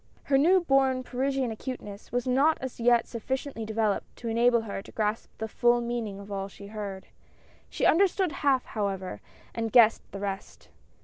[0.23, 4.91] Her new born Parisian acuteness was not as yet sufficiently developed to enable her to
[4.91, 7.05] grasp the full meaning of all she heard.
[7.69, 9.21] She understood half, however,
[9.53, 10.69] and guessed the rest.